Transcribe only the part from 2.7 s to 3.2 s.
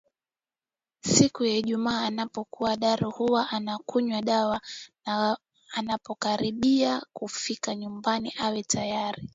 Dar